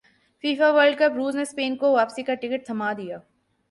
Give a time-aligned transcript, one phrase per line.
[0.43, 3.17] FIFA World cup روس نے Spain کو واپسی کا ٹکٹ تھمادیا